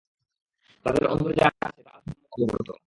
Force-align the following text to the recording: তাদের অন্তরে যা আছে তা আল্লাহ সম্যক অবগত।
তাদের 0.85 1.03
অন্তরে 1.07 1.33
যা 1.35 1.47
আছে 1.61 1.81
তা 1.83 1.91
আল্লাহ 1.91 1.95
সম্যক 2.07 2.33
অবগত। 2.37 2.71